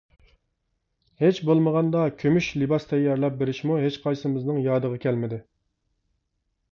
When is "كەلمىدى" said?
5.05-5.39